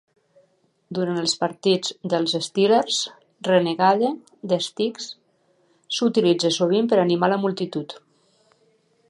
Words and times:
Durant 0.97 1.19
els 1.23 1.33
partits 1.41 1.91
dels 2.13 2.33
Steelers, 2.45 2.97
"Renegade" 3.49 4.09
de 4.55 4.59
Styx 4.69 5.11
s'utilitza 5.99 6.53
sovint 6.59 6.91
per 6.95 7.01
animar 7.05 7.31
la 7.37 7.41
multitud. 7.45 7.97